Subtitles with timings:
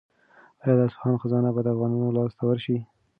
[0.63, 2.77] آیا د اصفهان خزانه به د افغانانو لاس ته ورشي؟